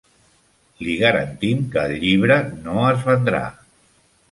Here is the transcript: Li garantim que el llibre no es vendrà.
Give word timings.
Li 0.87 0.95
garantim 1.01 1.61
que 1.77 1.83
el 1.91 1.95
llibre 2.05 2.39
no 2.65 2.81
es 2.95 3.07
vendrà. 3.13 3.45